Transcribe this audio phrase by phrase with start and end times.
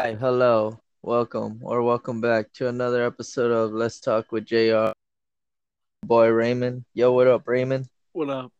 [0.00, 4.92] Hi, hello, welcome or welcome back to another episode of Let's Talk with JR.
[6.04, 6.84] Boy Raymond.
[6.94, 7.88] Yo, what up, Raymond?
[8.12, 8.52] What up?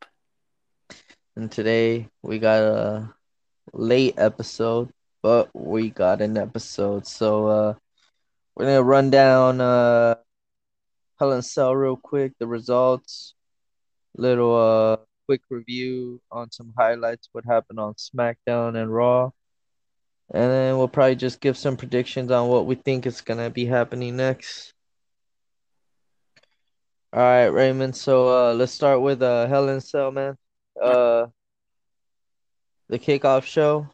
[1.37, 3.15] And today we got a
[3.73, 4.91] late episode,
[5.23, 7.07] but we got an episode.
[7.07, 7.75] So uh
[8.57, 10.17] we're gonna run down uh
[11.21, 13.35] Hell in Cell real quick, the results,
[14.17, 14.97] little uh
[15.27, 19.31] quick review on some highlights, what happened on SmackDown and Raw.
[20.31, 23.65] And then we'll probably just give some predictions on what we think is gonna be
[23.65, 24.75] happening next.
[27.13, 27.97] All right, Raymond.
[27.97, 30.37] So uh let's start with uh Hell in Cell, man.
[30.81, 31.27] Uh
[32.89, 33.89] the kickoff show.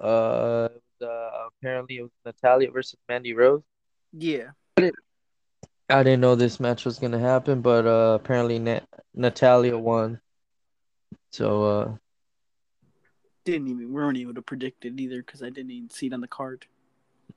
[0.00, 0.68] Uh,
[1.02, 3.62] uh apparently it was Natalya versus Mandy Rose.
[4.12, 4.50] Yeah.
[5.90, 10.20] I didn't know this match was gonna happen, but uh apparently Na- Natalya won.
[11.32, 11.96] So uh
[13.48, 16.12] Didn't even we weren't able to predict it either because I didn't even see it
[16.12, 16.66] on the card.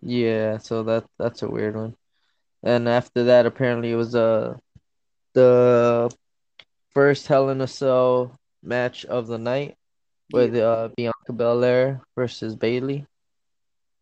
[0.01, 1.95] yeah, so that that's a weird one.
[2.63, 4.57] And after that, apparently it was uh
[5.33, 6.13] the
[6.89, 9.77] first Hell in a Cell match of the night
[10.33, 13.05] with uh Bianca Belair versus Bayley.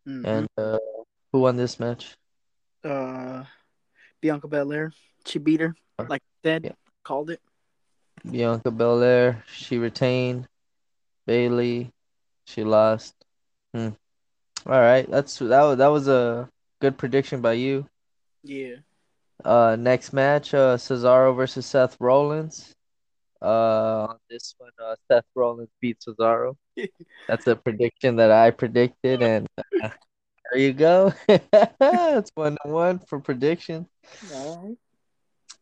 [0.08, 0.25] Mhm.
[0.25, 0.80] And uh
[1.31, 2.16] who won this match?
[2.84, 3.44] uh
[4.19, 4.94] Bianca Belair.
[5.28, 5.75] She beat her.
[6.00, 6.72] Like I said, Yeah.
[7.03, 7.39] called it.
[8.25, 9.44] Bianca Belair.
[9.53, 10.47] She retained.
[11.28, 11.91] Bayley,
[12.50, 13.14] she lost.
[13.73, 13.89] Hmm.
[14.66, 15.61] All right, that's that.
[15.61, 16.50] Was, that was a
[16.81, 17.88] good prediction by you.
[18.44, 18.75] Yeah.
[19.45, 22.75] Uh, next match, uh, Cesaro versus Seth Rollins.
[23.41, 26.58] Uh, on this one, uh, Seth Rollins beat Cesaro.
[27.28, 29.47] That's a prediction that I predicted, and
[29.81, 29.89] uh,
[30.52, 31.13] there you go.
[31.30, 33.88] it's one to one for prediction.
[34.34, 34.78] All right.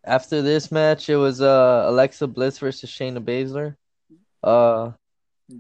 [0.04, 3.76] After this match, it was uh Alexa Bliss versus Shayna Baszler.
[4.42, 4.92] Uh,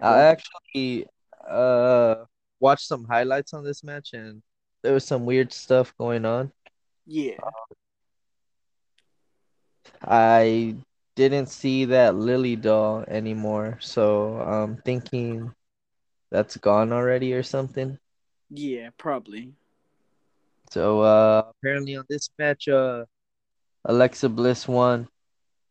[0.01, 1.05] I actually
[1.49, 2.25] uh
[2.59, 4.41] watched some highlights on this match, and
[4.83, 6.51] there was some weird stuff going on.
[7.05, 7.37] yeah.
[10.01, 10.75] I
[11.15, 15.53] didn't see that Lilly doll anymore, so I'm thinking
[16.29, 17.97] that's gone already or something.
[18.49, 19.53] Yeah, probably.
[20.71, 23.05] So uh apparently on this match uh
[23.85, 25.07] Alexa Bliss won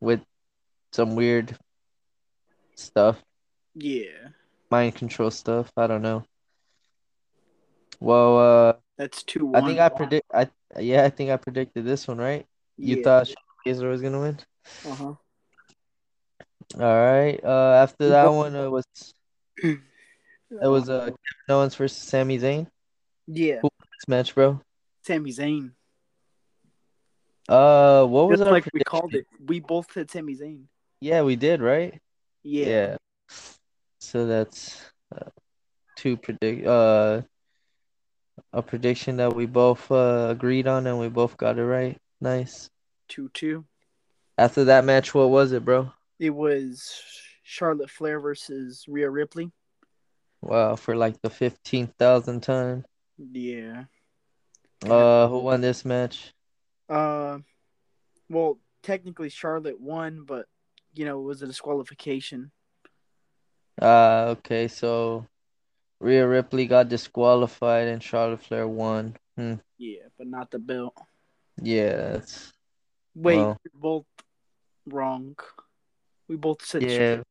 [0.00, 0.20] with
[0.92, 1.56] some weird
[2.74, 3.22] stuff,
[3.74, 4.30] Yeah.
[4.70, 6.24] Mind control stuff, I don't know.
[8.00, 12.06] Well, uh That's two I think I predict I yeah, I think I predicted this
[12.06, 12.46] one, right?
[12.76, 13.02] You yeah.
[13.02, 13.28] thought
[13.66, 14.38] Shayna was gonna win?
[14.84, 15.14] uh-huh.
[16.74, 17.40] All right.
[17.42, 18.84] Uh after that one it was
[19.62, 19.78] it
[20.50, 21.16] was uh Kevin
[21.48, 22.66] Owens versus Sami Zayn.
[23.26, 23.60] Yeah.
[23.62, 24.60] Who This match, bro.
[25.02, 25.72] Sami Zayn.
[27.48, 29.26] Uh, what was Just our like we called it.
[29.44, 30.64] We both said Sami Zayn.
[31.00, 32.00] Yeah, we did, right?
[32.42, 32.96] Yeah.
[34.00, 34.80] So that's
[35.14, 35.30] uh,
[35.96, 37.22] two predict uh
[38.52, 41.98] a prediction that we both uh, agreed on and we both got it right.
[42.20, 42.70] Nice.
[43.08, 43.64] Two two.
[44.38, 45.90] After that match, what was it, bro?
[46.18, 47.02] It was
[47.42, 49.50] Charlotte Flair versus Rhea Ripley.
[50.42, 52.84] Wow, for like the fifteenth thousand time.
[53.18, 53.84] Yeah.
[54.84, 56.32] Uh, who won this match?
[56.88, 57.38] Uh,
[58.28, 60.46] well, technically Charlotte won, but
[60.94, 62.50] you know it was a disqualification.
[63.80, 65.26] Uh, okay, so
[66.00, 69.16] Rhea Ripley got disqualified and Charlotte Flair won.
[69.36, 69.54] Hmm.
[69.78, 70.94] Yeah, but not the belt.
[71.60, 72.52] Yeah, that's
[73.14, 73.60] Wait, Well.
[73.64, 74.06] we're both
[74.86, 75.36] wrong.
[76.28, 77.22] We both said yeah.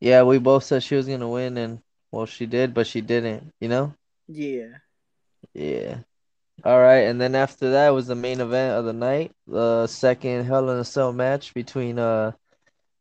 [0.00, 1.80] Yeah, we both said she was gonna win, and
[2.10, 3.52] well, she did, but she didn't.
[3.60, 3.94] You know?
[4.28, 4.78] yeah.
[5.54, 5.98] Yeah.
[6.64, 10.44] All right, and then after that was the main event of the night, the second
[10.44, 12.32] Hell in a Cell match between uh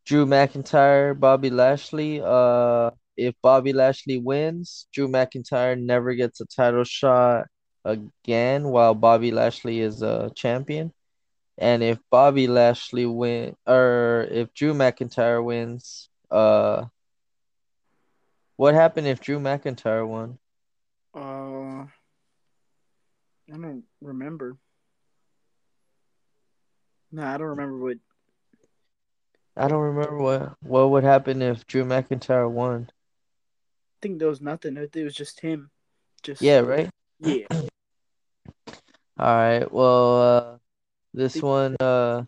[0.06, 2.22] Drew McIntyre, Bobby Lashley.
[2.24, 7.48] Uh, if Bobby Lashley wins, Drew McIntyre never gets a title shot
[7.86, 10.94] again, while Bobby Lashley is a champion.
[11.58, 16.86] And if Bobby Lashley win, or if Drew McIntyre wins, uh,
[18.56, 20.38] what happened if Drew McIntyre won?
[21.14, 21.86] Uh,
[23.52, 24.58] I don't remember.
[27.12, 27.98] No, I don't remember what.
[29.56, 32.90] I don't remember what what would happen if Drew McIntyre won.
[32.90, 34.78] I think there was nothing.
[34.78, 35.70] It was just him.
[36.24, 36.90] Just Yeah, right.
[37.20, 37.46] yeah.
[39.20, 39.72] All right.
[39.72, 40.58] Well, uh,
[41.14, 42.24] this one, uh,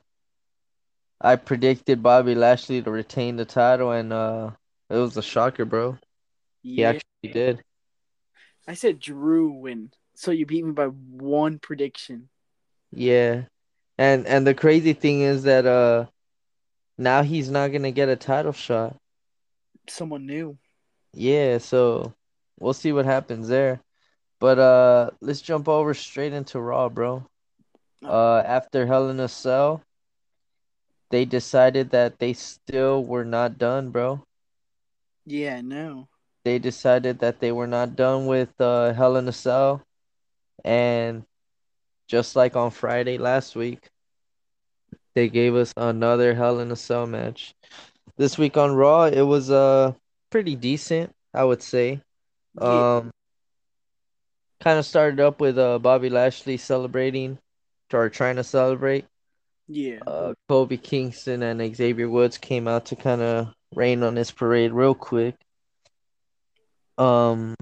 [1.21, 4.51] I predicted Bobby Lashley to retain the title, and uh,
[4.89, 5.97] it was a shocker, bro.
[6.75, 6.89] He Yeah.
[6.89, 7.63] actually did.
[8.67, 12.29] I said Drew win, so you beat me by one prediction.
[12.91, 13.43] Yeah,
[13.97, 16.05] and and the crazy thing is that uh,
[16.97, 18.95] now he's not gonna get a title shot.
[19.87, 20.57] Someone new.
[21.13, 22.13] Yeah, so
[22.59, 23.81] we'll see what happens there.
[24.39, 27.25] But uh, let's jump over straight into Raw, bro.
[28.03, 29.81] Uh, after Hell in a Cell,
[31.11, 34.23] they decided that they still were not done, bro.
[35.25, 36.09] Yeah, no.
[36.43, 39.81] They decided that they were not done with uh, Hell in a Cell,
[40.65, 41.23] and
[42.07, 43.89] just like on Friday last week,
[45.15, 47.53] they gave us another Hell in a Cell match.
[48.17, 49.93] This week on Raw, it was uh
[50.29, 52.01] pretty decent, I would say.
[52.55, 53.11] Yeah, Um,
[54.61, 57.37] kind of started up with uh Bobby Lashley celebrating,
[57.91, 59.05] or trying to celebrate.
[59.67, 64.31] yeah, Uh, Kofi Kingston and Xavier Woods came out to kind of rain on his
[64.31, 65.35] parade real quick.
[66.97, 67.55] Um,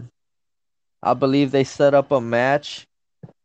[1.01, 2.86] I believe they set up a match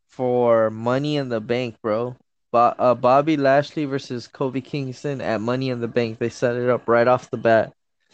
[0.08, 2.16] for Money in the Bank, bro.
[2.56, 6.18] Bo- uh, Bobby Lashley versus Kofi Kingston at Money in the Bank.
[6.18, 7.72] They set it up right off the bat.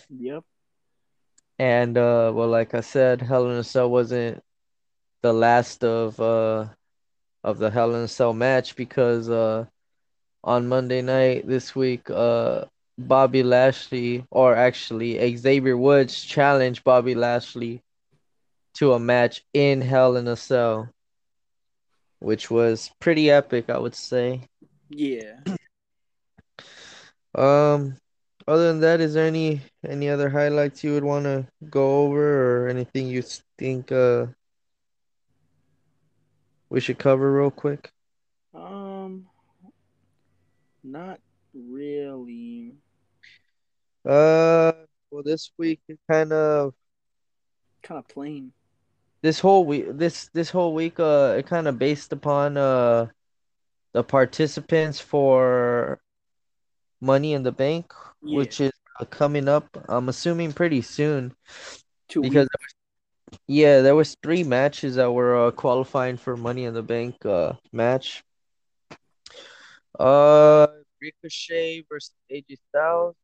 [0.08, 0.44] yep,
[1.58, 4.42] And uh, well, like I said, Hell in a Cell wasn't
[5.22, 6.66] the last of uh
[7.44, 9.66] of the Hell in a Cell match because uh
[10.44, 12.64] on Monday night this week, uh
[12.98, 17.82] Bobby Lashley or actually Xavier Woods challenged Bobby Lashley
[18.74, 20.88] to a match in Hell in a Cell,
[22.22, 24.48] which was pretty epic, I would say.
[24.90, 25.40] yeah.
[27.34, 27.96] Um,
[28.46, 32.64] other than that, is there any any other highlights you would want to go over
[32.64, 33.22] or anything you
[33.58, 34.26] think uh
[36.70, 37.92] we should cover real quick?
[38.54, 39.26] Um,
[40.84, 41.20] not
[41.54, 42.75] really.
[44.04, 44.72] Uh,
[45.10, 46.75] well, this week it kind of
[47.82, 48.52] Kind of plain.
[49.22, 53.06] This whole week this this whole week uh it kind of based upon uh
[53.92, 56.00] the participants for
[57.00, 57.92] Money in the Bank,
[58.22, 59.84] Yeah, which is uh, coming up.
[59.88, 61.34] I'm assuming pretty soon
[62.08, 62.74] two because weeks.
[63.46, 67.54] yeah, there was three matches that were uh, qualifying for Money in the Bank uh
[67.72, 68.22] match.
[69.98, 70.66] Uh,
[71.00, 73.16] Ricochet versus AJ Styles.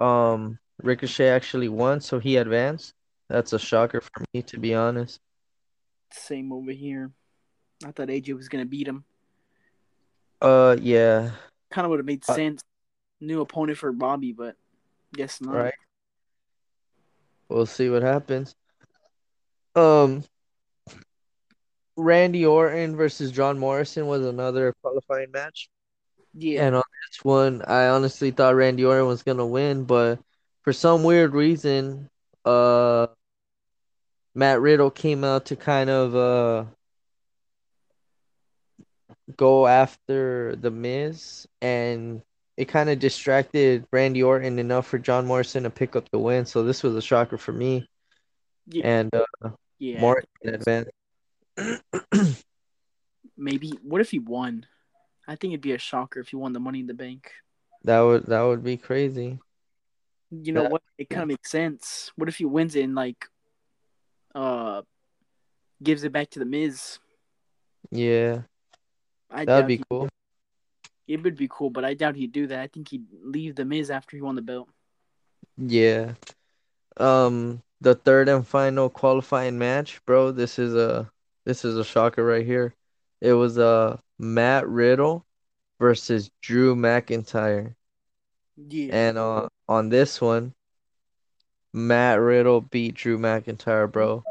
[0.00, 2.94] Um, Ricochet actually won, so he advanced.
[3.28, 5.20] That's a shocker for me, to be honest.
[6.12, 7.10] Same over here.
[7.84, 9.04] I thought AJ was gonna beat him.
[10.40, 11.32] Uh, yeah,
[11.70, 12.62] Kind of would have made Uh, sense.
[13.20, 14.56] New opponent for Bobby, but
[15.14, 15.54] guess not.
[15.54, 15.74] right.
[17.48, 18.54] We'll see what happens.
[19.74, 20.24] Um,
[21.96, 25.68] Randy Orton versus John Morrison was another qualifying match.
[26.36, 30.18] Yeah, And on this one, I honestly thought Randy Orton was gonna win, but
[30.62, 32.10] for some weird reason,
[32.44, 33.06] uh,
[34.34, 36.64] Matt Riddle came out to kind of uh
[39.36, 42.22] go after the Miz, and
[42.56, 46.46] it kind of distracted Randy Orton enough for John Morrison to pick up the win.
[46.46, 47.88] So this was a shocker for me,
[48.68, 50.00] yeah, and uh, yeah.
[50.00, 50.90] Morrison advanced.
[53.36, 53.72] Maybe.
[53.82, 54.66] What if he won?
[55.26, 57.30] I think it'd be a shocker if he won the Money in the Bank.
[57.84, 59.38] That would that would be crazy.
[60.30, 60.82] You know That- what?
[60.98, 62.12] It kind of makes sense.
[62.16, 63.26] What if he wins it and like,
[64.34, 64.82] uh,
[65.82, 66.98] gives it back to the Miz?
[67.90, 68.42] Yeah,
[69.30, 70.08] I that'd be cool.
[71.06, 72.60] It would be cool, but I doubt he'd do that.
[72.60, 74.68] I think he'd leave the Miz after he won the belt.
[75.56, 76.14] Yeah.
[76.96, 80.32] Um, the third and final qualifying match, bro.
[80.32, 81.10] This is a
[81.44, 82.74] this is a shocker right here.
[83.20, 85.26] It was uh Matt Riddle
[85.80, 87.74] versus Drew McIntyre,
[88.56, 90.54] Yeah, and uh on this one,
[91.74, 94.24] Matt Riddle beat Drew McIntyre, bro.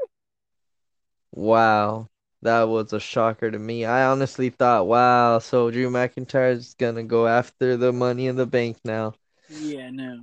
[1.32, 2.10] Wow.
[2.42, 3.86] That was a shocker to me.
[3.86, 8.78] I honestly thought, wow, so Drew McIntyre's gonna go after the money in the bank
[8.84, 9.14] now.
[9.50, 10.20] yeah, no,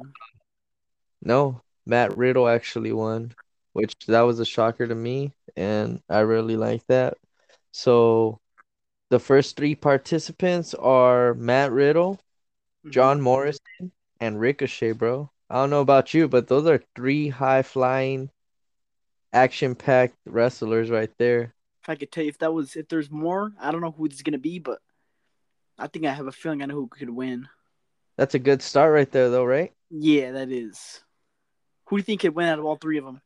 [1.22, 3.34] No, Matt Riddle actually won,
[3.72, 7.16] which that was a shocker to me, and I really like that.
[7.72, 8.40] So
[9.10, 12.20] the first three participants are Matt Riddle,
[12.84, 12.90] Mhm.
[12.92, 15.30] John Morrison, and Ricochet, bro.
[15.50, 18.30] I don't know about you, but those are three high flying,
[19.33, 21.54] action packed wrestlers right there.
[21.83, 24.04] If I could tell you if that was if there's more, I don't know who
[24.07, 24.78] it's gonna be, but
[25.76, 27.49] I think I have a feeling I know who could win.
[28.16, 29.73] That's a good start right there, though, right?
[29.90, 31.00] Yeah, that is.
[31.87, 33.21] Who do you think could win out of all three of them?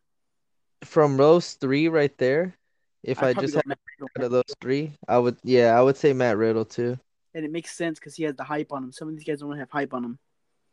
[0.84, 2.56] From those three right there,
[3.02, 6.12] if I'd I just had out of those three, I would, yeah, I would say
[6.12, 6.98] Matt Riddle too.
[7.34, 8.92] and it makes sense because he has the hype on him.
[8.92, 10.18] Some of these guys don't have hype on him.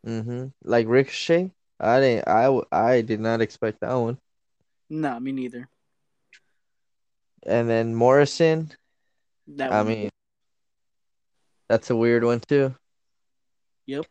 [0.05, 0.48] Mm-hmm.
[0.63, 4.17] Like Ricochet, I didn't, I I did not expect that one.
[4.89, 5.70] Nah, me neither.
[7.43, 8.72] And then Morrison,
[9.48, 10.10] That I mean,
[11.70, 12.75] that's a weird one too.
[13.88, 14.05] Yep.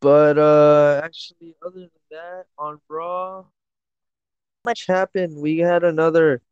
[0.00, 3.44] But uh, actually, other than that, on Raw,
[4.64, 5.36] much happened.
[5.36, 6.42] We had another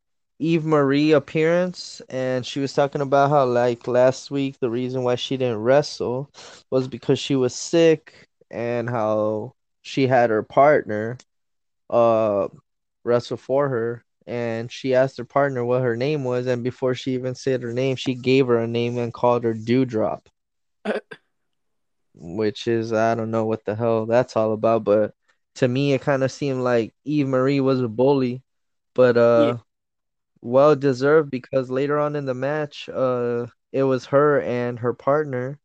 [0.42, 5.14] Eva Marie appearance, and she was talking about how, like, last week, the reason why
[5.16, 6.30] she didn't wrestle
[6.70, 11.18] was because she was sick, and how she had her partner
[11.90, 12.48] uh
[13.04, 14.04] wrestle for her.
[14.26, 17.72] And she asked her partner what her name was, and before she even said her
[17.72, 20.26] name, she gave her a name and called her Doudrop,
[22.14, 25.14] which is I don't know what the hell that's all about, but
[25.56, 28.42] to me it kind of seemed like Eva Marie was a bully,
[28.94, 29.58] but Yeah.
[30.42, 35.58] Well deserved because later on in the match, uh, it was her and her partner,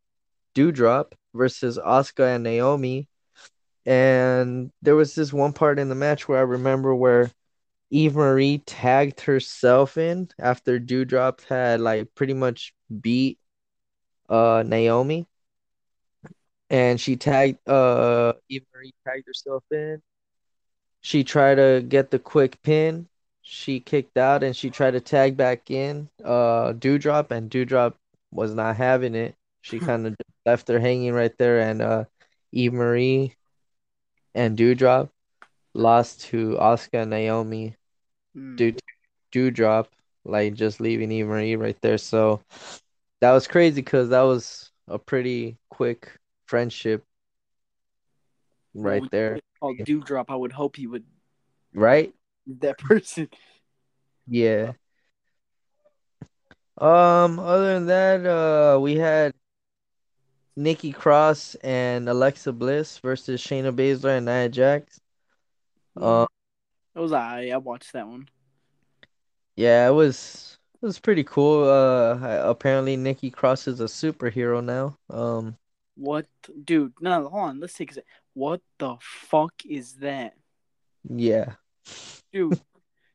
[0.54, 3.08] Doudrop, versus Asuka and Naomi.
[3.86, 7.32] And there was this one part in the match where I remember where
[7.90, 13.38] Eva Marie tagged herself in after Doudrop had like pretty much beat
[14.30, 15.26] uh Naomi.
[16.70, 20.02] And she tagged uh Eva Marie tagged herself in.
[21.00, 23.08] She tried to get the quick pin.
[23.50, 27.94] She kicked out and she tried to tag back in uh Doudrop and Doudrop
[28.30, 29.34] was not having it.
[29.62, 30.14] She kind of
[30.44, 32.04] left her hanging right there and uh
[32.52, 33.34] Eva Marie
[34.34, 35.08] and Doudrop
[35.72, 37.74] lost to Asuka and Naomi
[38.34, 38.78] due Mm.
[39.32, 39.86] to Doudrop
[40.26, 41.96] like just leaving Eva Marie right there.
[41.96, 42.42] So
[43.20, 46.12] that was crazy because that was a pretty quick
[46.44, 47.02] friendship
[48.74, 49.40] right there.
[49.58, 51.04] called Doudrop, I would hope he would
[51.72, 52.12] Right?
[52.60, 53.28] That person.
[54.26, 54.72] Yeah.
[56.76, 59.32] Um, other than that, uh, we had
[60.56, 65.00] Nikki Cross and Alexa Bliss versus Shayna Baszler and Nia Jax.
[65.96, 66.26] Uh,
[66.94, 67.48] It was I.
[67.52, 68.28] I watched that one.
[69.56, 71.64] yeah, it was it was pretty cool.
[71.68, 74.96] Uh, I- apparently Nikki Cross is a superhero now.
[75.10, 75.56] Um,
[75.96, 76.26] What,
[76.64, 76.92] dude?
[77.00, 77.60] No, hold on.
[77.60, 78.04] Let's take a sec.
[78.34, 80.34] What the fuck is that,
[81.08, 81.54] yeah,
[82.32, 82.60] dude?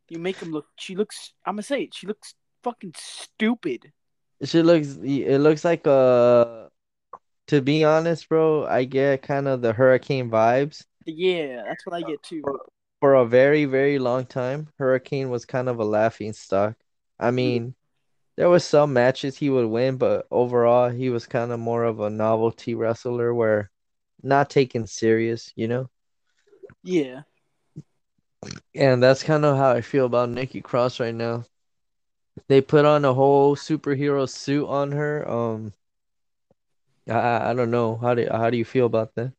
[0.09, 0.67] you make him look.
[0.77, 1.33] She looks.
[1.45, 1.93] I'm gonna say it.
[1.93, 3.91] She looks fucking stupid.
[4.43, 4.97] she looks.
[5.01, 6.67] It looks like uh,
[7.47, 10.85] to be honest, bro, I get kind of the Hurricane vibes.
[11.05, 12.43] Yeah, that's what I get too.
[13.01, 16.75] For a very, very long time, Hurricane was kind of a laughing stock.
[17.19, 17.75] I mean.
[18.35, 21.99] There was some matches he would win, but overall he was kind of more of
[21.99, 23.69] a novelty wrestler where
[24.23, 25.87] not taken serious, you know?
[26.81, 27.21] Yeah,
[28.75, 31.45] And that's kind of how I feel about Nikki Cross right now.
[32.47, 35.29] They put on a whole superhero suit on her.
[35.29, 35.73] Um
[37.07, 37.97] I I don't know.
[37.97, 39.33] How do how do you feel about that?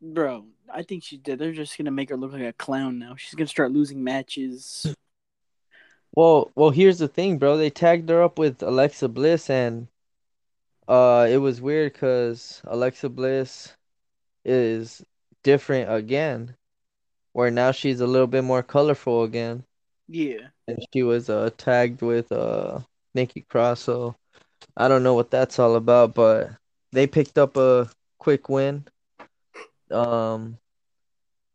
[0.00, 0.46] bro.
[0.72, 1.38] I think she did.
[1.38, 3.14] They're just gonna make her look like a clown now.
[3.16, 4.86] She's gonna start losing matches.
[6.14, 7.56] Well, well, here's the thing, bro.
[7.56, 9.88] They tagged her up with Alexa Bliss and
[10.88, 13.76] uh it was weird cuz Alexa Bliss
[14.44, 15.02] is
[15.42, 16.56] different again,
[17.38, 19.62] where now she's a little bit more colorful again.
[20.08, 22.80] Yeah, and she was uh tagged with uh
[23.14, 23.78] Nikki Cross.
[23.82, 24.16] So
[24.76, 26.50] I don't know what that's all about, but
[26.90, 28.86] they picked up a quick win.
[29.88, 30.58] Um,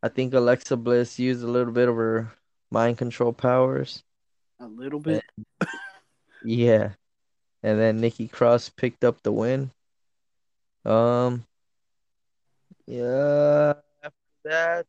[0.02, 2.32] I think Alexa Bliss used a little bit of her
[2.70, 4.02] mind control powers.
[4.60, 5.22] a little bit.
[6.42, 6.92] Yeah,
[7.62, 9.70] and then Nikki Cross picked up the win.
[10.86, 11.44] Um,
[12.86, 13.74] yeah.
[14.02, 14.14] After
[14.44, 14.86] that,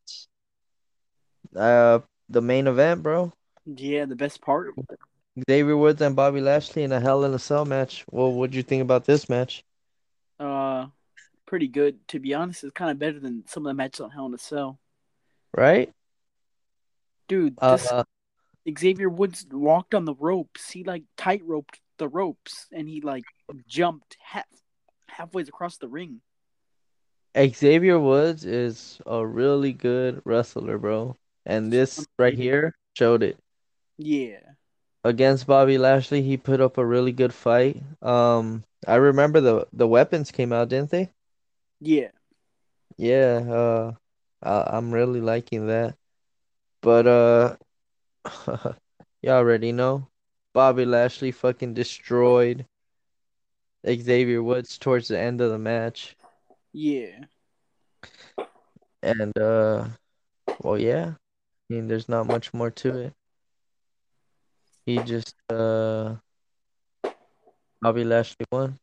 [1.56, 3.32] uh, the main event, bro.
[3.64, 4.74] Yeah, the best part.
[5.48, 8.04] Xavier Woods and Bobby Lashley in a Hell in a Cell match.
[8.10, 9.64] Well, what'd you think about this match?
[10.38, 10.86] Uh,
[11.46, 12.06] pretty good.
[12.08, 14.34] To be honest, it's kind of better than some of the matches on Hell in
[14.34, 14.78] a Cell.
[15.54, 15.92] Right?
[17.28, 18.04] Dude, Uh,
[18.78, 20.70] Xavier Woods walked on the ropes.
[20.70, 23.24] He like tight roped the ropes, and he like
[23.66, 24.44] jumped half
[25.08, 26.20] halfway across the ring.
[27.36, 31.16] Xavier Woods is a really good wrestler, bro.
[31.46, 33.38] And this right here showed it.
[33.98, 34.56] Yeah,
[35.04, 37.82] Against Bobby Lashley, he put up a really good fight.
[38.02, 41.12] Um, I remember the the weapons came out, didn't they?
[41.80, 42.10] yeah.
[42.98, 43.94] Yeah, uh
[44.42, 45.96] I, I'm really liking that.
[46.82, 47.56] But uh
[49.22, 50.08] you already know.
[50.54, 52.66] Bobby Lashley fucking destroyed
[53.86, 56.16] Xavier Woods towards the end of the match.
[56.72, 57.26] Yeah.
[59.02, 59.88] And uh
[60.62, 61.14] well yeah.
[61.68, 63.12] I mean there's not much more to it.
[64.84, 66.16] He just uh
[67.82, 68.78] Bobby Lashley won.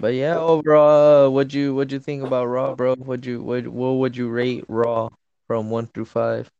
[0.00, 2.94] But yeah, overall, uh, what'd you what'd you think about Raw, bro?
[2.98, 5.08] Would you what what would you rate Raw
[5.46, 6.50] from one through five?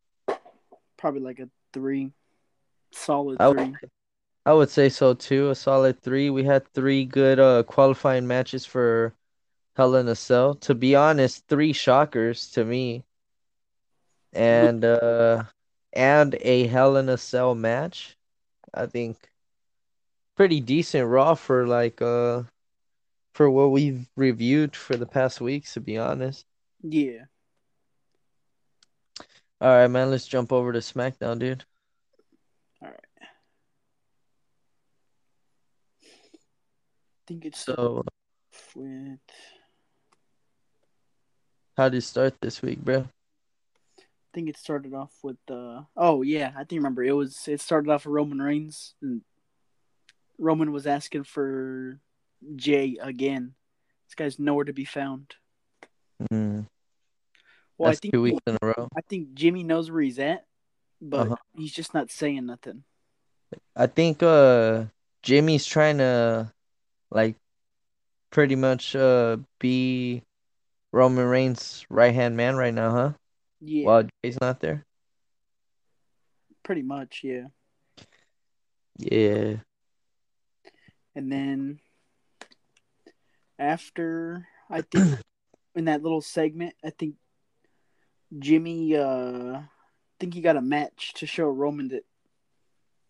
[0.97, 2.13] Probably like a three.
[2.93, 3.89] Solid I would, three.
[4.47, 5.51] I would say so too.
[5.51, 6.31] A solid three.
[6.31, 9.13] We had three good uh qualifying matches for
[9.75, 10.55] Hell in a Cell.
[10.57, 13.05] To be honest, three shockers to me.
[14.33, 15.45] And uh
[15.93, 18.17] and a Hell in a Cell match.
[18.75, 19.31] I think
[20.37, 22.43] pretty decent Raw for like uh
[23.35, 26.47] for what we've reviewed for the past weeks, to be honest.
[26.83, 27.27] Yeah.
[29.61, 30.11] All right, man.
[30.11, 31.65] Let's jump over to SmackDown, dude.
[32.83, 32.99] All right.
[33.21, 33.27] I
[37.27, 38.05] think it's So,
[38.75, 39.21] with.
[41.77, 43.07] how did you start this week, bro?
[44.33, 47.61] I think it started off with uh oh yeah, I think remember it was it
[47.61, 49.21] started off with Roman Reigns and
[50.39, 52.01] Roman was asking for
[52.57, 53.55] Jey again.
[54.07, 55.35] This guy's nowhere to be found.
[56.33, 56.67] Mm,
[57.77, 58.89] Well, that's I think two weeks in a row.
[58.97, 60.47] I think Jimmy knows where he's at,
[61.03, 61.37] but Uh-huh.
[61.55, 62.85] he's just not saying nothing.
[63.77, 64.85] I think uh
[65.23, 66.51] Jimmy's trying to
[67.11, 67.37] like
[68.31, 70.23] pretty much uh be
[70.91, 73.13] Roman Reigns' right hand man right now, huh?
[73.65, 74.85] Yeah, While Jey's not there.
[76.65, 77.47] pretty much, yeah.
[78.99, 79.57] Yeah.
[81.15, 81.81] And then
[83.59, 85.19] after I think
[85.75, 87.15] in that little segment, I think
[88.39, 89.65] Jimmy uh I
[90.19, 92.05] think he got a match to show Roman that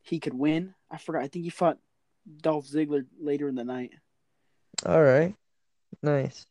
[0.03, 0.75] he could win.
[0.91, 1.23] I forgot.
[1.23, 1.79] I think he fought
[2.43, 3.93] Dolph Ziggler later in the night.
[4.85, 5.35] All right.
[6.03, 6.45] Nice.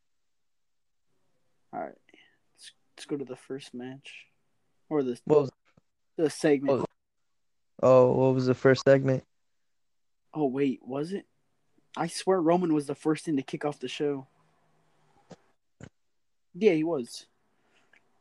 [1.73, 1.97] All right.
[2.97, 4.27] Let's, go to the first match
[4.89, 5.51] or the What was
[6.17, 6.85] the segment.
[7.81, 9.23] oh what was the first segment?
[10.33, 11.25] Oh wait, was it?
[11.97, 14.27] I swear Roman was the first thing to kick off the show.
[16.53, 17.25] Yeah, he was.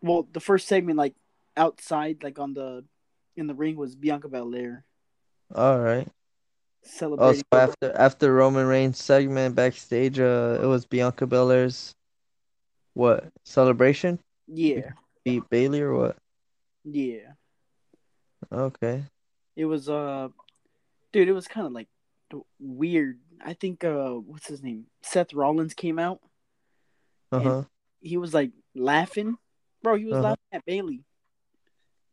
[0.02, 1.14] Well, the first segment, like
[1.56, 2.84] outside, like on the
[3.36, 4.84] in the ring, was Bianca Belair
[5.54, 6.08] All right.
[7.18, 11.94] Oh, so after after Roman Reigns segment backstage, uh, it was Bianca Belair's
[12.94, 14.18] what celebration?
[14.52, 14.90] Yeah,
[15.24, 16.16] Beat Bayley or what?
[16.84, 17.32] yeah.
[18.50, 19.04] Okay.
[19.56, 20.28] It was uh,
[21.12, 21.88] dude, it was kind of like
[22.58, 23.18] weird.
[23.44, 24.86] I think uh, what's his name?
[25.02, 26.20] Seth Rollins came out.
[27.32, 27.62] Uh huh.
[28.00, 29.36] He was like laughing,
[29.82, 29.96] bro.
[29.96, 30.22] He was Uh-huh.
[30.22, 31.04] laughing at Bayley.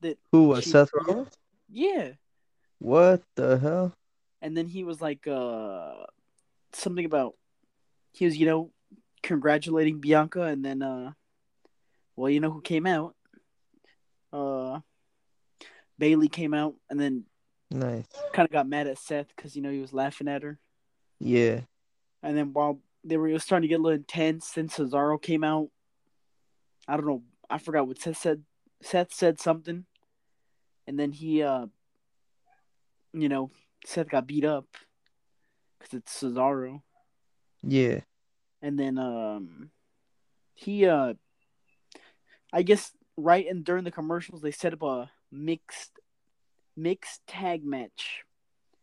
[0.02, 1.34] That Who was she- Seth Rollins?
[1.70, 2.12] yeah.
[2.80, 3.94] What the hell?
[4.40, 5.96] and then he was like uh
[6.72, 7.34] something about
[8.14, 8.70] he was you know
[9.24, 11.12] congratulating bianca and then uh
[12.18, 13.16] well you know who came out
[14.34, 14.80] uh
[15.98, 17.24] bayley came out and then
[17.72, 18.06] Nice.
[18.34, 20.60] kind of got mad at seth because you know he was laughing at her
[21.20, 21.62] Yeah.
[22.24, 25.22] and then while they were it was starting to get a little intense then cesaro
[25.22, 25.70] came out
[26.88, 28.44] i don't know i forgot what seth said
[28.82, 29.86] seth said something
[30.88, 31.66] and then he uh
[33.14, 33.50] you know
[33.86, 34.66] seth got beat up
[35.80, 36.82] because it's cesaro
[37.64, 38.02] Yeah.
[38.62, 39.72] and then um
[40.56, 41.14] he uh
[42.54, 45.92] I guess right and during the commercials they set up a mixed
[46.76, 48.24] mixed tag match.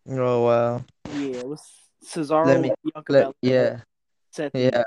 [0.09, 0.85] Oh wow.
[1.14, 1.62] Yeah, it was
[2.05, 3.81] Cesaro, Let me- Bianca Let, Belair, yeah.
[4.31, 4.50] Seth.
[4.55, 4.83] Yeah.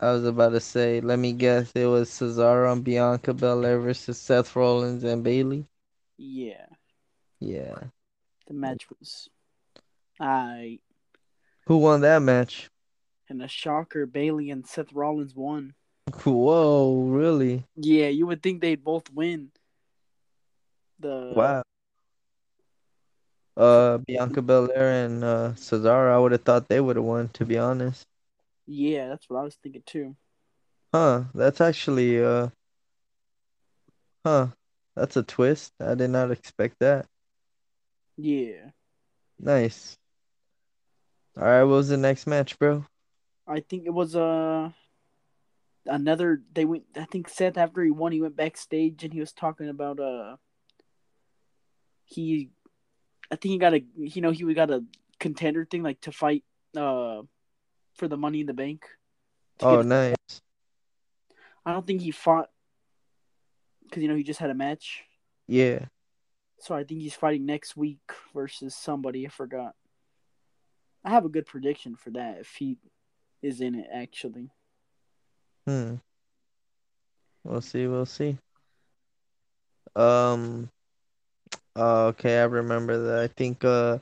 [0.00, 4.18] I was about to say, let me guess, it was Cesaro and Bianca Belair versus
[4.18, 5.66] Seth Rollins and Bayley.
[6.16, 6.66] Yeah,
[7.40, 7.78] Yeah.
[8.48, 9.28] the match was
[10.20, 10.78] I
[11.66, 12.70] Who won that match?
[13.28, 15.74] and a shocker Bayley and Seth Rollins won.
[16.24, 17.64] Whoa, really?
[17.76, 19.50] Yeah, you would think they'd both win.
[20.98, 21.62] The Wow.
[23.56, 27.44] Uh, Bianca Belair and uh, Cesaro, I would have thought they would have won, to
[27.46, 28.06] be honest.
[28.66, 30.16] Yeah, that's what I was thinking too.
[30.92, 32.48] Huh, that's actually, uh,
[34.24, 34.48] huh,
[34.96, 35.72] that's a twist.
[35.80, 37.06] I did not expect that.
[38.16, 38.70] Yeah.
[39.38, 39.96] Nice.
[41.36, 42.84] All right, what was the next match, bro?
[43.46, 44.70] I think it was uh
[45.86, 49.32] another they went I think Seth after he won he went backstage and he was
[49.32, 50.36] talking about uh
[52.04, 52.50] he
[53.30, 54.84] I think he got a you know he we got a
[55.20, 56.44] contender thing like to fight
[56.76, 57.22] uh
[57.94, 58.84] for the money in the bank.
[59.60, 60.16] Oh, nice.
[61.64, 62.50] I don't think he fought
[63.90, 65.04] cuz you know he just had a match.
[65.46, 65.86] Yeah.
[66.60, 68.00] So I think he's fighting next week
[68.32, 69.74] versus somebody I forgot.
[71.04, 72.78] I have a good prediction for that if he
[73.42, 74.50] is in it actually.
[75.66, 75.96] Hmm.
[77.44, 78.38] We'll see, we'll see.
[79.96, 80.70] Um,
[81.76, 83.20] uh, okay, I remember that.
[83.20, 83.98] I think uh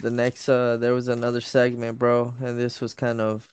[0.00, 3.48] the next uh there was another segment, bro, and this was kind of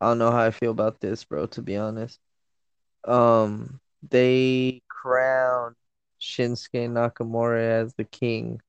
[0.00, 2.18] I don't know how I feel about this, bro, to be honest.
[3.04, 5.76] Um, they crowned
[6.20, 8.60] Shinsuke Nakamura as the king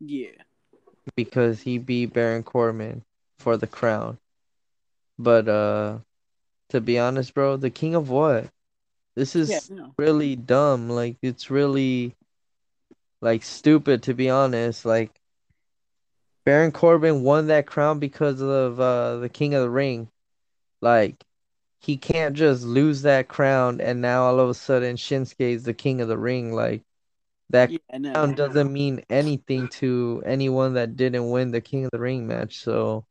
[0.00, 0.42] Yeah.
[1.16, 3.02] because he beat Baron Corbin
[3.38, 4.18] for the crown.
[5.18, 5.98] But uh
[6.70, 8.50] to be honest, bro, the king of what?
[9.14, 9.94] This Yeah, is no.
[9.98, 10.88] really dumb.
[10.90, 12.16] Like it's really
[13.20, 14.84] like stupid to be honest.
[14.84, 15.20] Like
[16.44, 20.08] Baron Corbin won that crown because of uh the King of the Ring.
[20.80, 21.24] Like
[21.80, 25.74] he can't just lose that crown and now all of a sudden Shinsuke is the
[25.74, 26.52] King of the Ring.
[26.52, 26.82] Like
[27.50, 28.34] that Yeah, crown no.
[28.34, 32.58] doesn't mean anything to anyone that didn't win the King of the Ring match.
[32.60, 33.06] So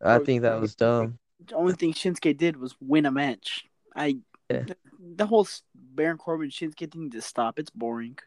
[0.00, 1.18] I think that was dumb.
[1.46, 3.64] The only thing Shinsuke did was win a match.
[3.94, 4.18] I
[4.50, 4.62] Yeah.
[4.62, 4.76] the,
[5.16, 7.58] the whole Baron Corbin Shinsuke thing to stop.
[7.58, 8.18] It's boring.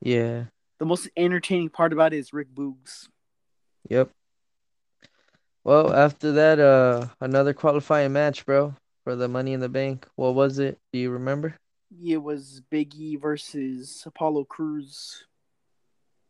[0.00, 0.44] Yeah.
[0.78, 3.08] The most entertaining part about it is Rick Boogs.
[3.88, 4.10] Yep.
[5.64, 10.06] Well, after that, uh, another qualifying match, bro, for the Money in the Bank.
[10.16, 10.78] What was it?
[10.92, 11.56] Do you remember?
[12.04, 15.24] It was Big E versus Apollo Crews.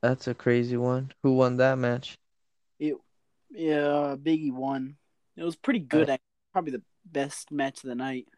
[0.02, 1.12] That's a crazy one.
[1.22, 2.14] Who won that match?
[2.78, 2.94] It,
[3.50, 4.96] Yeah, Big E won.
[5.36, 6.08] It was pretty good.
[6.10, 6.22] act-
[6.52, 8.28] Probably the best match of the night.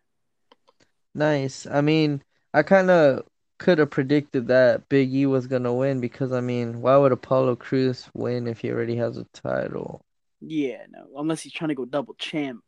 [1.15, 1.67] Nice.
[1.67, 3.27] I mean, I kind of
[3.59, 7.57] could have predicted that Big E was gonna win because I mean, why would Apollo
[7.57, 10.05] Crews win if he already has a title?
[10.41, 12.63] Yeah, no, unless he's trying to go double champ.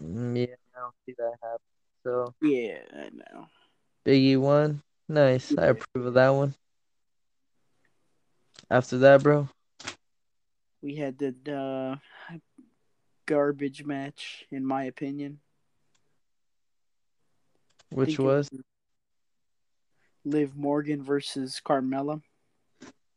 [0.00, 1.58] Mm, yeah, I don't see that happen.
[2.04, 3.46] So Yeah, I know.
[4.04, 4.82] Big E won.
[5.08, 5.56] Nice.
[5.56, 6.54] I approve of that one.
[8.70, 9.48] After that, bro.
[10.80, 12.34] We had the uh,
[13.26, 15.38] garbage match, in my opinion.
[17.90, 18.48] Which was
[20.24, 22.22] Liv Morgan versus Carmella.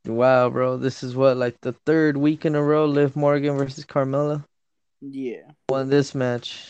[0.05, 0.77] wow, bro.
[0.77, 2.85] This is what like the third week in a row.
[2.85, 4.43] Liv Morgan versus Carmella.
[5.01, 6.67] Yeah, won this match.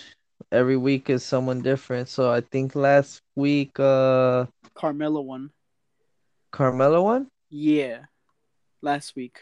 [0.52, 2.10] Every week is someone different.
[2.10, 4.46] So I think last week uh
[4.76, 5.52] Carmella won.
[6.54, 7.28] Carmella won?
[7.50, 8.06] Yeah,
[8.82, 9.40] last week.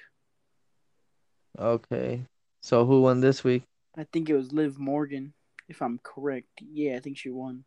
[1.59, 2.25] Okay.
[2.61, 3.63] So who won this week?
[3.97, 5.33] I think it was Liv Morgan,
[5.69, 6.49] if I'm correct.
[6.61, 7.63] Yeah, I think she won.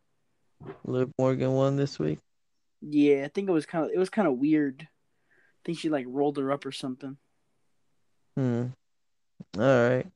[0.85, 2.19] Liv Morgan won this week.
[2.81, 4.81] Yeah, I think it was kind of it was kind of weird.
[4.81, 7.17] I think she like rolled her up or something.
[8.35, 8.65] Hmm.
[9.57, 10.07] All right.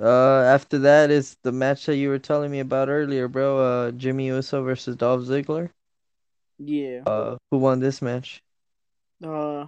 [0.00, 3.58] Uh after that is the match that you were telling me about earlier, bro.
[3.58, 5.70] Uh Jimmy Uso versus Dolph Ziggler.
[6.58, 7.02] Yeah.
[7.06, 8.42] Uh who won this match?
[9.22, 9.66] Uh,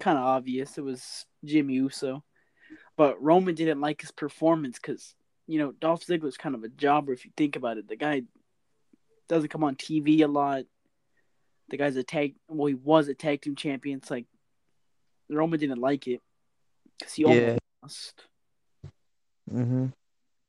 [0.00, 0.76] kind of obvious.
[0.76, 2.24] It was Jimmy Uso,
[2.96, 5.14] but Roman didn't like his performance because
[5.46, 7.88] you know Dolph Ziggler's kind of a jobber if you think about it.
[7.88, 8.22] The guy
[9.28, 10.64] doesn't come on TV a lot.
[11.68, 12.34] The guy's a tag.
[12.48, 13.98] Well, he was a tag team champion.
[13.98, 14.26] It's like
[15.30, 16.20] Roman didn't like it
[16.98, 17.28] because he Yeah.
[17.28, 18.24] almost lost.
[19.50, 19.86] Mm-hmm.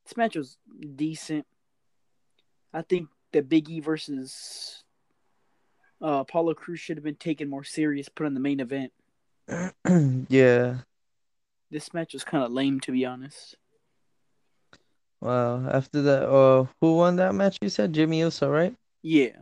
[0.06, 0.58] This match was
[0.95, 1.45] decent.
[2.73, 4.84] I think the Big E versus
[6.01, 8.91] uh, Apollo Crews should have been taken more serious, put on the main event.
[10.29, 10.77] yeah.
[11.74, 13.58] This match was kind of lame, to be honest.
[15.22, 15.68] Wow.
[15.68, 17.94] After that, uh who won that match you said?
[17.94, 18.76] Jimmy Uso, right?
[19.02, 19.36] Yeah,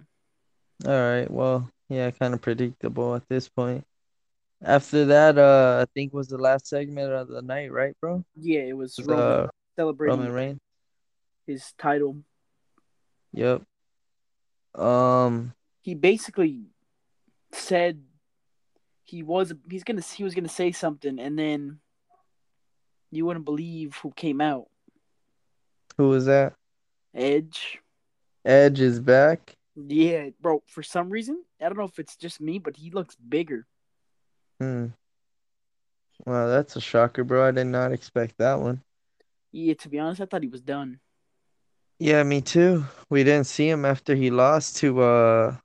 [0.86, 1.30] All right.
[1.30, 3.84] Well, yeah, kind of predictable at this point.
[4.64, 8.24] After that, uh, I think was the last segment of the night, right, bro?
[8.36, 10.60] yeah, it was Roman uh, celebrating Roman Reigns.
[11.48, 12.16] his title.
[13.34, 13.64] Yep.
[14.76, 15.54] Um.
[15.82, 16.68] He basically
[17.52, 18.02] said
[19.04, 21.80] he was he's gonna he was gonna say something, and then
[23.12, 24.68] you wouldn't believe who came out.
[25.98, 26.54] Who was that?
[27.14, 27.80] Edge.
[28.46, 29.56] Edge is back.
[29.76, 30.64] Yeah, bro.
[30.68, 33.66] For some reason, I don't know if it's just me, but he looks bigger.
[34.60, 34.88] Hmm.
[36.26, 37.48] Wow, that's a shocker, bro.
[37.48, 38.82] I did not expect that one.
[39.52, 41.00] Yeah, to be honest, I thought he was done.
[42.00, 42.86] Yeah, me too.
[43.10, 45.56] We didn't see him after he lost to uh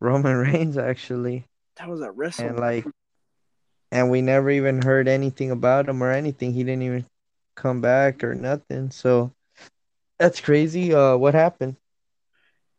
[0.00, 1.46] Roman Reigns, actually,
[1.78, 2.48] That was a wrestle.
[2.48, 2.84] and like,
[3.92, 6.52] and we never even heard anything about him or anything.
[6.52, 7.06] He didn't even
[7.54, 8.90] come back or nothing.
[8.90, 9.32] So
[10.18, 10.94] that's crazy.
[10.94, 11.76] Uh, what happened?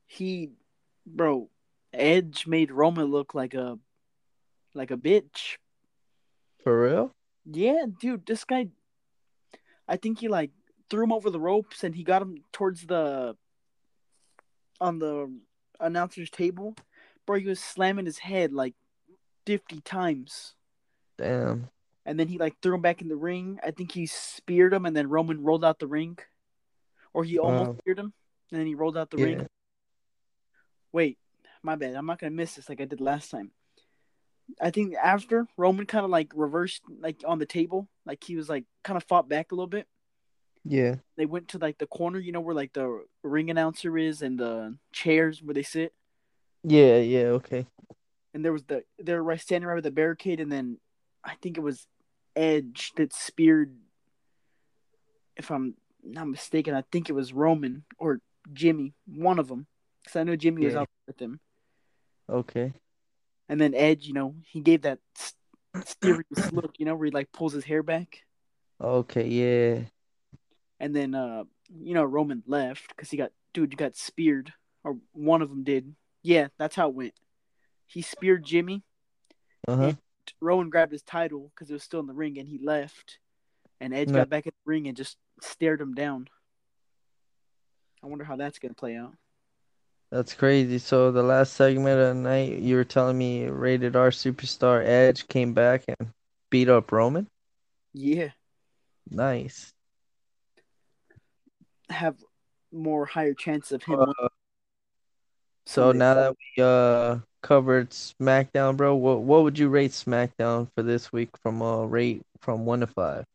[0.07, 0.49] he,
[1.05, 1.49] bro,
[1.93, 3.77] Edge made Roman look like a
[4.73, 5.57] like a bitch.
[6.63, 7.11] For real?
[7.45, 8.69] Yeah, dude, this guy.
[9.87, 10.51] I think he like
[10.89, 13.35] threw him over the ropes and he got him towards the
[14.81, 15.31] on the
[15.79, 16.75] announcer's table.
[17.25, 18.73] Bro, he was slamming his head like
[19.45, 20.55] fifty times,
[21.17, 21.69] Damn.
[22.05, 23.59] and then he like threw him back in the ring.
[23.63, 26.17] I think he speared him, and then Roman rolled out the ring,
[27.13, 27.77] or he almost Wow.
[27.79, 28.13] speared him,
[28.51, 29.25] and then he rolled out the Yeah.
[29.25, 29.47] ring.
[30.91, 31.17] Wait,
[31.63, 31.95] my bad.
[31.95, 33.51] I'm not gonna miss this like I did last time.
[34.61, 38.47] I think after Roman kind of like reversed like on the table, like he was
[38.47, 39.87] like kind of fought back a little bit.
[40.63, 40.95] Yeah.
[41.17, 44.39] They went to like the corner, you know, where like the ring announcer is and
[44.39, 45.93] the chairs where they sit.
[46.63, 46.97] Yeah.
[46.99, 47.25] Yeah.
[47.39, 47.65] Okay.
[48.33, 50.79] And there was the they were right standing right with the barricade, and then
[51.27, 51.85] I think it was
[52.35, 53.75] Edge that speared.
[55.35, 58.21] If I'm not mistaken, I think it was Roman or
[58.53, 59.67] Jimmy, one of them,
[60.01, 60.81] because I know Jimmy was Yeah.
[60.81, 61.39] out with him.
[62.29, 62.73] Okay.
[63.49, 64.99] And then Edge, you know, he gave that
[66.01, 68.23] serious look, you know, where he like pulls his hair back.
[68.81, 69.27] Okay.
[69.27, 69.81] Yeah.
[70.79, 74.97] And then, uh, you know, Roman left because he got, dude, you got speared, or
[75.11, 75.95] one of them did.
[76.23, 77.13] Yeah, that's how it went.
[77.85, 78.83] He speared Jimmy.
[79.67, 79.93] Uh huh.
[80.41, 83.19] Roman grabbed his title because it was still in the ring, and he left.
[83.79, 84.15] And Edge No.
[84.19, 86.27] got back in the ring and just stared him down.
[88.03, 89.13] I wonder how that's gonna play out.
[90.11, 90.77] That's crazy.
[90.79, 95.27] So the last segment of the night, you were telling me rated R superstar Edge
[95.27, 96.13] came back and
[96.49, 97.27] beat up Roman.
[97.93, 98.29] Yeah,
[99.09, 99.73] Nice.
[101.89, 102.15] have
[102.71, 103.99] more higher chance of him.
[103.99, 104.27] Uh.
[105.67, 110.81] So now that we uh covered SmackDown, bro, what what would you rate SmackDown for
[110.81, 113.25] this week from a rate from one to five?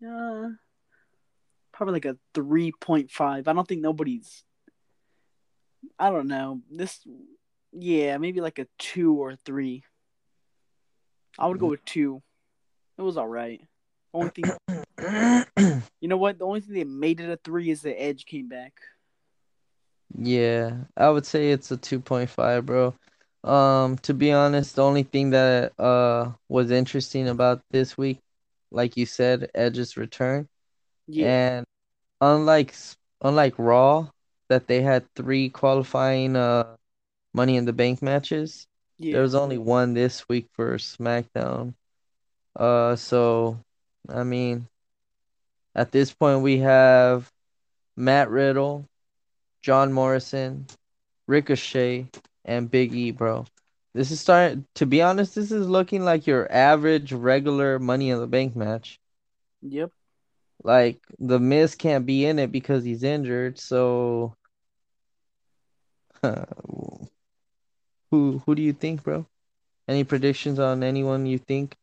[0.00, 0.50] Uh,
[1.72, 3.48] probably like a three point five.
[3.48, 4.44] I don't think nobody's.
[5.98, 7.00] I don't know this.
[7.72, 9.82] Yeah, maybe like a two or three.
[11.40, 12.22] I would go with two.
[12.96, 13.60] It was all right.
[14.14, 14.52] Only thing,
[16.00, 16.38] you know what?
[16.38, 18.74] The only thing that made it a three is the Edge came back.
[20.14, 22.94] Yeah, I would say it's a 2.5, bro.
[23.44, 28.20] Um, to be honest, the only thing that uh was interesting about this week,
[28.70, 30.48] like you said, Edge's return.
[31.08, 31.66] Yeah, And
[32.20, 32.74] unlike
[33.22, 34.10] unlike Raw,
[34.48, 36.76] that they had three qualifying uh
[37.34, 38.66] Money in the Bank matches,
[38.98, 39.12] yeah.
[39.12, 41.74] there was only one this week for SmackDown.
[42.56, 43.60] Uh, so
[44.08, 44.68] I mean,
[45.74, 47.30] at this point we have
[47.96, 48.87] Matt Riddle,
[49.68, 50.64] John Morrison,
[51.26, 52.06] Ricochet,
[52.46, 53.44] and Big E, bro.
[53.92, 58.18] This is starting to be honest, this is looking like your average regular Money in
[58.18, 58.98] the Bank match.
[59.60, 59.90] Yep.
[60.64, 64.32] Like the Miz can't be in it because he's injured, so
[66.22, 67.10] who
[68.10, 69.26] who do you think, bro?
[69.86, 71.76] Any predictions on anyone you think?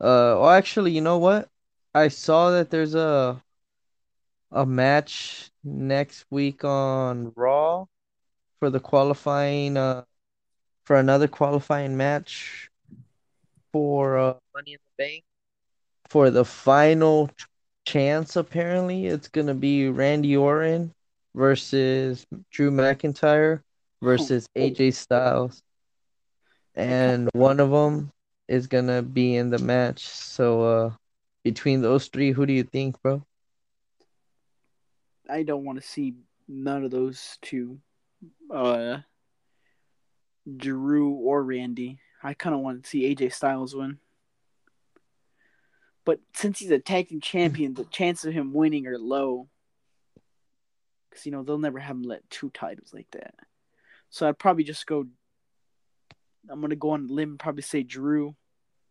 [0.00, 1.50] Uh, well, actually, you know what?
[1.94, 3.42] I saw that there's a
[4.50, 7.86] a match next week on Raw
[8.58, 10.04] for the qualifying uh
[10.84, 12.70] for another qualifying match
[13.72, 15.24] for uh Money in the Bank?
[16.08, 17.30] for the final
[17.86, 19.06] chance apparently.
[19.06, 20.92] It's gonna be Randy Orton
[21.34, 23.60] versus Drew McIntyre
[24.02, 25.62] versus AJ Styles.
[26.74, 28.10] And one of them
[28.48, 30.06] is gonna be in the match.
[30.08, 30.90] So uh
[31.44, 33.22] between those three who do you think bro
[35.30, 36.14] I don't want to see
[36.48, 37.78] none of those two,
[38.52, 38.98] uh,
[40.56, 42.00] Drew or Randy.
[42.22, 43.98] I kind of want to see AJ Styles win.
[46.04, 49.48] But since he's a tag team champion, the chance of him winning are low.
[51.08, 53.34] Because, you know, they'll never have him let two titles like that.
[54.10, 55.06] So I'd probably just go.
[56.48, 58.34] I'm going to go on a limb and probably say Drew.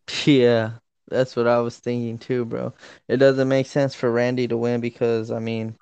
[0.24, 0.72] Yeah,
[1.08, 2.72] that's what I was thinking too, bro.
[3.08, 5.76] It doesn't make sense for Randy to win because I mean,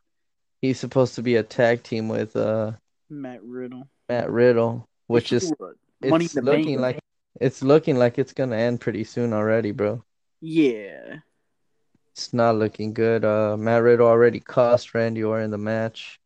[0.60, 2.72] he's supposed to be a tag team with uh
[3.10, 3.88] Matt Riddle.
[4.08, 5.52] Matt Riddle, which is
[6.02, 6.80] Money it's looking Bank.
[6.80, 6.98] like
[7.40, 10.02] it's looking like it's gonna end pretty soon already, bro.
[10.40, 11.18] Yeah.
[12.12, 13.24] It's not looking good.
[13.24, 16.18] Uh, Matt Riddle already cost Randy Orton the match,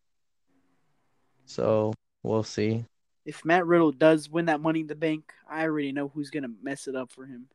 [1.44, 1.92] so
[2.22, 2.86] we'll see.
[3.26, 6.42] If Matt Riddle does win that Money in the Bank, I already know who's going
[6.44, 7.46] to mess it up for him.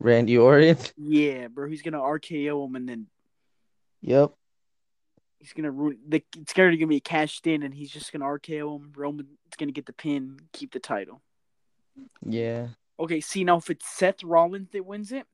[0.00, 0.76] Randy Orton.
[0.98, 1.68] Yeah, bro.
[1.68, 3.06] He's going to RKO him and then
[4.02, 4.32] Yep.
[5.42, 8.92] He's gonna ruin the it's gonna be cashed in and he's just gonna RKO him.
[8.94, 9.26] Roman's
[9.58, 11.20] gonna get the pin, keep the title.
[12.24, 12.68] Yeah.
[13.00, 15.26] Okay, see now if it's Seth Rollins that wins it,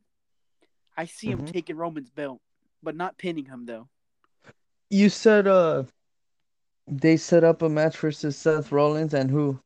[0.96, 1.52] I see him Mhm.
[1.52, 2.40] taking Roman's belt,
[2.82, 3.88] but not pinning him though.
[4.88, 5.84] You said uh
[6.86, 9.60] they set up a match versus Seth Rollins and who?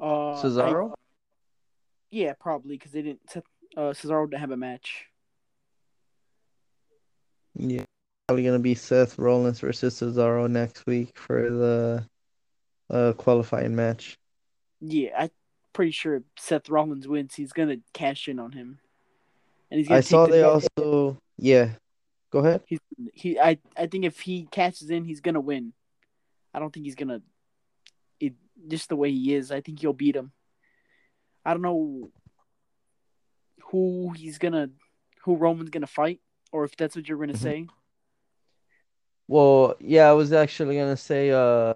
[0.00, 0.94] Uh, I- Cesaro?
[2.10, 3.20] yeah, probably because they didn't.
[3.76, 5.06] Uh, Cesaro didn't have a match.
[7.54, 7.84] Yeah.
[8.28, 12.04] Probably gonna be Seth Rollins versus Cesaro next week for the
[12.90, 14.18] uh qualifying match.
[14.82, 15.30] Yeah, I'm
[15.72, 18.80] pretty sure Seth Rollins wins, he's gonna cash in on him,
[19.70, 20.68] and he's gonna I saw the they belt.
[20.76, 21.70] also yeah.
[22.30, 22.60] Go ahead.
[22.66, 22.80] He's
[23.14, 23.40] he.
[23.40, 25.72] I I think if he cashes in, he's gonna win.
[26.52, 27.22] I don't think he's gonna.
[28.20, 28.34] It
[28.68, 29.50] just the way he is.
[29.50, 30.32] I think he'll beat him.
[31.46, 32.10] I don't know
[33.70, 34.68] who he's gonna,
[35.22, 36.20] who Roman's gonna fight,
[36.52, 37.38] or if that's what you're gonna Mhm.
[37.38, 37.66] say.
[39.28, 41.74] Well, yeah, I was actually gonna say uh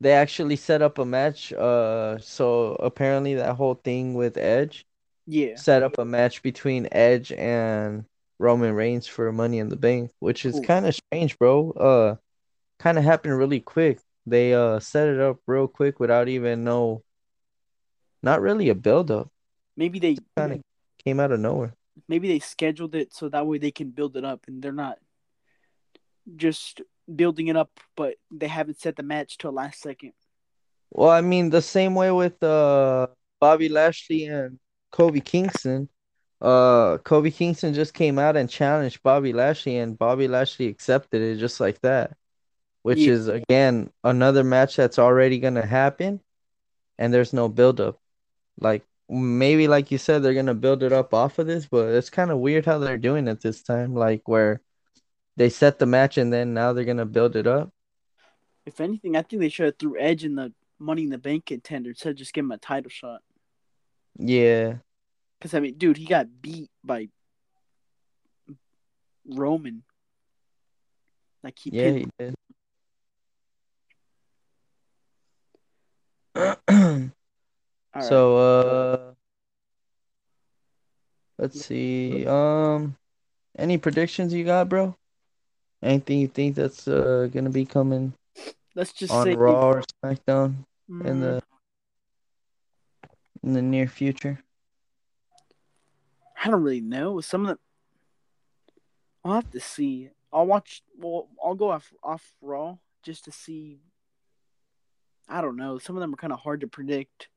[0.00, 4.86] they actually set up a match uh so apparently that whole thing with Edge
[5.26, 5.56] Yeah.
[5.56, 8.06] set up a match between Edge and
[8.38, 11.70] Roman Reigns for Money in the Bank, which is kind of strange, bro.
[11.72, 12.16] Uh
[12.78, 14.00] kind of happened really quick.
[14.26, 17.02] They uh set it up real quick without even no,
[18.22, 19.30] not really a build up.
[19.76, 20.60] Maybe they Kind of
[21.04, 21.74] came out of nowhere.
[22.08, 24.98] maybe they scheduled it so that way they can build it up and they're not
[26.36, 26.82] just
[27.14, 30.12] building it up, but they haven't set the match till last second.
[30.90, 33.08] Well, I mean, the same way with uh
[33.40, 34.58] Bobby Lashley and
[34.92, 35.88] Kofi Kingston.
[36.40, 41.36] Uh, Kofi Kingston just came out and challenged Bobby Lashley, and Bobby Lashley accepted it
[41.38, 42.16] just like that,
[42.82, 43.12] which Yeah.
[43.14, 46.20] is again another match that's already gonna happen,
[46.98, 48.00] and there's no build up.
[48.60, 52.10] Like maybe, like you said, they're gonna build it up off of this, but it's
[52.10, 53.94] kind of weird how they're doing it this time.
[53.94, 54.62] Like where
[55.36, 57.70] they set the match and then now they're gonna build it up.
[58.66, 61.46] If anything, I think they should have threw Edge in the Money in the Bank
[61.46, 63.20] contender instead of just give him a title shot.
[64.18, 64.78] Yeah,
[65.38, 67.08] Because I mean, dude, he got beat by
[69.26, 69.82] Roman.
[71.42, 71.98] Like he yeah, pinned.
[71.98, 72.34] he did.
[77.94, 78.02] Right.
[78.04, 79.14] So uh
[81.38, 82.26] let's see.
[82.26, 82.96] Um
[83.56, 84.96] any predictions you got, bro?
[85.84, 88.14] Anything you think that's uh gonna be coming
[88.74, 91.42] let's just on say Raw or SmackDown in mm, the
[93.42, 94.38] in the near future?
[96.42, 97.20] I don't really know.
[97.20, 97.58] Some of the
[99.24, 100.10] I'll have to see.
[100.32, 100.82] I'll watch.
[100.98, 103.80] Well, I'll go off off Raw just to see.
[105.28, 105.78] I don't know.
[105.78, 107.28] Some of them are kind of hard to predict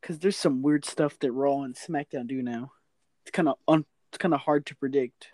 [0.00, 2.72] because there's some weird stuff that Raw and SmackDown do now.
[3.22, 3.86] It's kind of un.
[4.10, 5.28] It's kind of hard to predict.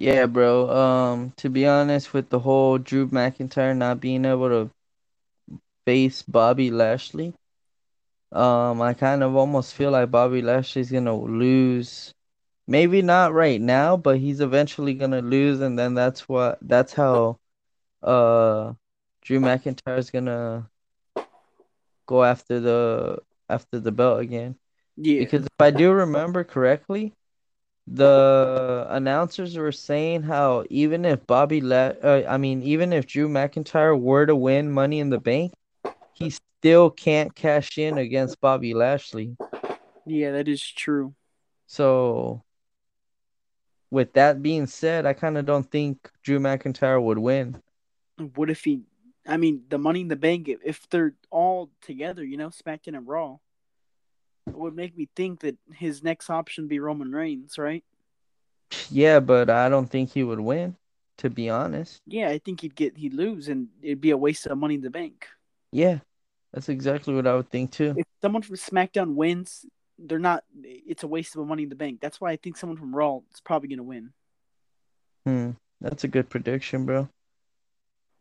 [0.00, 0.68] Yeah, bro.
[0.68, 4.70] Um to be honest with the whole Drew McIntyre not being able to
[5.86, 7.34] face Bobby Lashley,
[8.32, 12.12] um I kind of almost feel like Bobby Lashley's gonna lose.
[12.66, 17.38] Maybe not right now, but he's eventually gonna lose, and then that's what that's how
[18.02, 18.74] uh
[19.22, 20.70] Drew McIntyre's gonna
[22.06, 24.56] go after the after the belt again.
[24.96, 25.18] Yeah.
[25.20, 27.14] Because if I do remember correctly,
[27.92, 33.28] the announcers were saying how even if Bobby La- uh, I mean even if Drew
[33.28, 35.52] McIntyre were to win Money in the Bank,
[36.14, 39.36] he still can't cash in against Bobby Lashley.
[40.06, 41.14] yeah, that is true.
[41.66, 42.42] So
[43.90, 47.60] with that being said, I kind of don't think Drew McIntyre would win.
[48.36, 48.82] What if he?
[49.26, 50.48] I mean, the Money in the Bank.
[50.48, 53.38] if- they're all together, you know, SmackDown and Raw,
[54.46, 57.84] would make me think that his next option be Roman Reigns, right?
[58.90, 60.76] Yeah, but I don't think he would win,
[61.18, 62.00] to be honest.
[62.06, 64.80] Yeah, I think he'd get he'd lose, and it'd be a waste of Money in
[64.80, 65.26] the Bank.
[65.72, 65.98] Yeah,
[66.52, 67.94] that's exactly what I would think too.
[67.96, 69.66] If someone from SmackDown wins,
[69.98, 70.44] they're not.
[70.62, 72.00] It's a waste of Money in the Bank.
[72.00, 74.12] That's why I think someone from Raw is probably gonna win.
[75.26, 75.50] Hmm,
[75.80, 77.08] that's a good prediction, bro.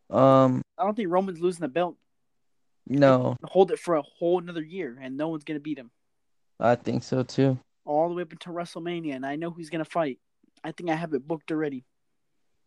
[0.10, 1.96] Um, I don't think Roman's losing the belt.
[2.88, 5.92] no, Hold it for a whole another year, and no one's gonna beat him
[6.60, 7.58] I think so too.
[7.86, 9.16] all the way up until WrestleMania.
[9.16, 10.20] And I know who's gonna fight.
[10.64, 11.86] I think I have it booked already.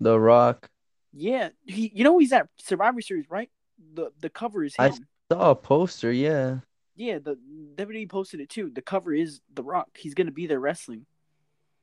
[0.00, 0.68] The Rock.
[1.12, 1.92] Yeah, he.
[1.94, 3.50] You know he's at Survivor Series, right?
[3.94, 4.84] The the cover is him.
[4.92, 4.98] I-
[5.32, 6.58] Saw a poster, yeah.
[6.94, 7.38] Yeah, the
[7.76, 8.68] WWE posted it too.
[8.70, 9.88] The cover is The Rock.
[9.96, 11.06] He's gonna be there wrestling.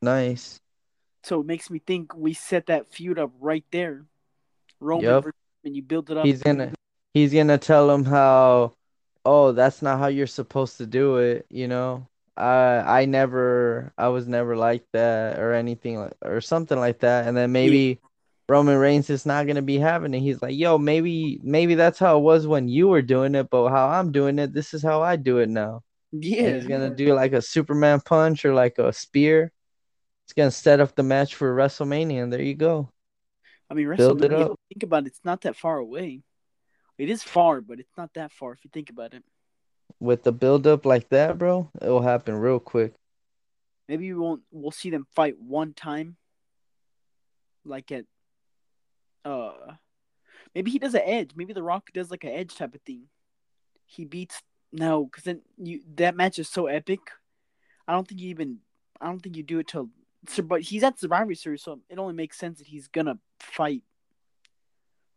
[0.02, 0.60] Nice.
[1.24, 4.06] So it makes me think we set that feud up right there.
[4.80, 5.24] Roman Yep.
[5.24, 6.26] versus- and you build it up.
[6.26, 6.74] He's gonna
[7.14, 8.74] he's gonna tell him how
[9.30, 12.08] oh that's not how you're supposed to do it, you know.
[12.38, 17.28] I I never I was never like that or anything like or something like that.
[17.28, 18.02] And then maybe
[18.48, 20.22] Roman Reigns is not gonna be having it.
[20.22, 23.70] He's like, yo, maybe maybe that's how it was when you were doing it, but
[23.70, 25.84] how I'm doing it, this is how I do it now.
[26.44, 29.52] And Yeah, he's gonna do like a Superman punch or like a spear.
[30.26, 32.90] It's gonna set up the match for WrestleMania, and there you go.
[33.70, 34.34] I mean, build it WrestleMania.
[34.34, 34.60] up.
[34.70, 36.24] Think about it; it's not that far away.
[37.00, 39.24] It is far, but it's not that far if you think about it.
[40.02, 42.94] With the build up like that, bro, it will happen real quick.
[43.88, 44.44] Maybe we won't.
[44.52, 46.18] We'll see them fight one time,
[47.64, 48.04] like at.
[49.24, 49.76] Uh,
[50.54, 51.32] maybe he does an edge.
[51.36, 53.04] Maybe The Rock does like an edge type of thing.
[53.86, 54.42] He beats
[54.74, 57.00] no, because then you that match is so epic.
[57.88, 58.60] I don't think you even.
[59.00, 59.90] I don't think you do it till.
[60.44, 63.84] But he's at Survivor Series, so it only makes sense that he's gonna fight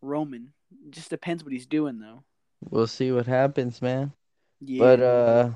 [0.00, 0.52] Roman.
[0.90, 2.24] Just depends what he's doing, though.
[2.70, 4.12] We'll see what happens, man.
[4.60, 4.78] Yeah.
[4.78, 5.52] But uh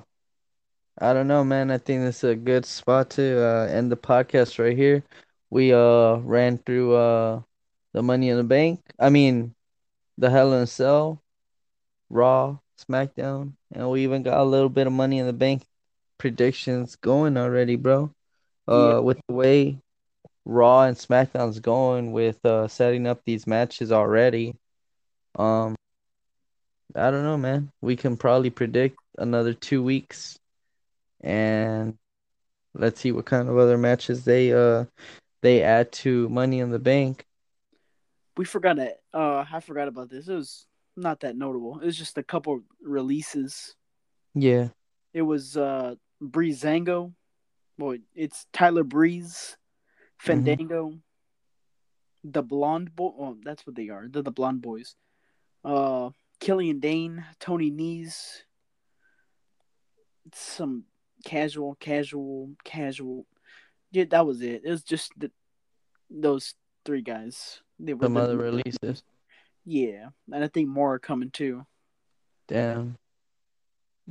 [0.99, 1.71] I don't know, man.
[1.71, 5.03] I think this is a good spot to uh end the podcast right here.
[5.51, 7.43] We uh ran through uh
[7.93, 8.81] the money in the bank.
[8.99, 9.55] I mean
[10.19, 11.23] the Hell in a Cell,
[12.11, 15.65] Raw, SmackDown, and we even got a little bit of money in the bank
[16.19, 18.13] predictions going already, bro.
[18.69, 19.01] Uh Yeah.
[19.03, 19.81] with the way
[20.45, 24.57] Raw and SmackDown's going with uh setting up these matches already.
[25.37, 25.77] Um
[26.95, 27.71] I don't know, man.
[27.81, 30.39] We can probably predict another 2 weeks
[31.21, 31.97] and
[32.75, 34.85] let's see what kind of other matches they uh
[35.43, 37.25] they add to Money in the Bank.
[38.37, 39.01] We forgot it.
[39.15, 40.29] Uh, I forgot about this.
[40.29, 40.67] It was
[40.97, 41.79] not that notable.
[41.79, 43.75] It was just a couple releases.
[44.35, 44.69] Yeah.
[45.15, 47.13] It was uh Breezango.
[47.79, 49.57] Boy, it's Tyler Breeze,
[50.19, 52.31] Fandango, mm-hmm.
[52.31, 53.13] the Blonde Boy.
[53.19, 54.09] Oh, that's what they are.
[54.09, 54.97] They're the Blonde Boys.
[55.67, 58.43] Uh, Killian Dain, Tony Nese.
[60.33, 60.85] Some
[61.25, 63.27] casual, casual, casual.
[63.91, 64.63] Yeah, that was it.
[64.65, 65.31] It was just the,
[66.09, 66.55] those
[66.85, 67.61] three guys.
[67.81, 69.03] They were Some other releases.
[69.65, 71.67] Yeah, and I think more are coming too.
[72.47, 72.97] Damn,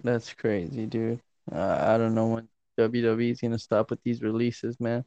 [0.03, 1.21] that's crazy, dude.
[1.49, 5.05] Uh, I don't know when WWE's gonna stop with these releases, man.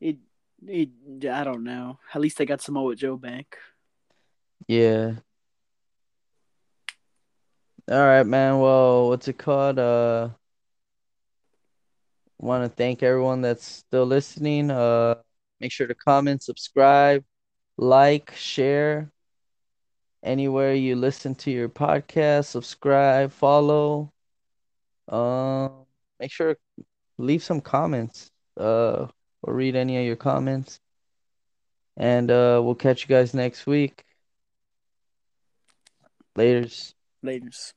[0.00, 0.18] It,
[0.66, 0.90] it,
[1.28, 1.98] I don't know.
[2.14, 3.58] At least they got Samoa Joe back.
[4.68, 5.14] Yeah.
[7.90, 8.58] All right, man.
[8.58, 9.78] Well, what's it called?
[9.78, 10.30] Uh,
[12.38, 14.70] want to thank everyone that's still listening.
[14.70, 15.16] Uh,
[15.60, 17.24] make sure to comment, subscribe,
[17.76, 19.10] like, share.
[20.22, 24.12] Anywhere you listen to your podcast, subscribe, follow.
[25.08, 25.84] Um,
[26.20, 26.56] make sure
[27.18, 28.30] leave some comments.
[28.56, 29.08] Uh,
[29.42, 30.80] or read any of your comments.
[31.96, 34.04] And uh, we'll catch you guys next week.
[36.36, 36.94] Laters.
[37.24, 37.72] Laters.